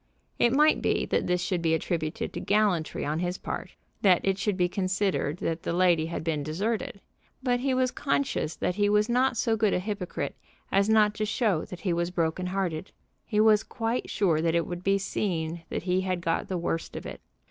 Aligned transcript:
It 0.39 0.51
might 0.51 0.81
be 0.81 1.05
that 1.05 1.27
this 1.27 1.43
should 1.43 1.61
be 1.61 1.75
attributed 1.75 2.33
to 2.33 2.39
gallantry 2.39 3.05
on 3.05 3.19
his 3.19 3.37
part, 3.37 3.75
that 4.01 4.19
it 4.23 4.39
should 4.39 4.57
be 4.57 4.67
considered 4.67 5.37
that 5.37 5.61
the 5.61 5.73
lady 5.73 6.07
had 6.07 6.23
been 6.23 6.41
deserted. 6.41 7.01
But 7.43 7.59
he 7.59 7.75
was 7.75 7.91
conscious 7.91 8.55
that 8.55 8.73
he 8.73 8.89
was 8.89 9.09
not 9.09 9.37
so 9.37 9.55
good 9.55 9.75
a 9.75 9.79
hypocrite 9.79 10.35
as 10.71 10.89
not 10.89 11.13
to 11.13 11.25
show 11.27 11.65
that 11.65 11.81
he 11.81 11.93
was 11.93 12.09
broken 12.09 12.47
hearted. 12.47 12.91
He 13.27 13.39
was 13.39 13.61
quite 13.61 14.09
sure 14.09 14.41
that 14.41 14.55
it 14.55 14.65
would 14.65 14.83
be 14.83 14.97
seen 14.97 15.65
that 15.69 15.83
he 15.83 16.01
had 16.01 16.21
got 16.21 16.47
the 16.47 16.57
worst 16.57 16.95
of 16.95 17.05
it. 17.05 17.21